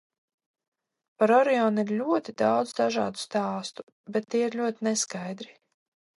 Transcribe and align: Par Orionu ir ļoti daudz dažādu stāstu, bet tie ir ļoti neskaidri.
Par 1.23 1.33
Orionu 1.39 1.83
ir 1.83 1.93
ļoti 1.99 2.35
daudz 2.43 2.73
dažādu 2.81 3.23
stāstu, 3.27 3.87
bet 4.17 4.27
tie 4.33 4.43
ir 4.49 4.59
ļoti 4.63 4.91
neskaidri. 4.91 5.55